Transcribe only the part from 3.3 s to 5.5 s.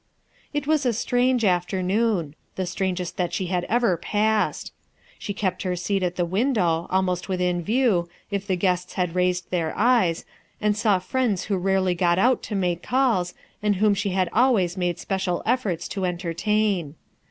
she had ever passed. She